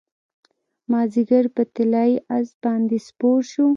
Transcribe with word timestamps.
مازدیګر 0.91 1.45
په 1.55 1.63
طلايي 1.75 2.15
اس 2.37 2.49
باندې 2.63 2.97
سپور 3.07 3.39
شو 3.51 3.65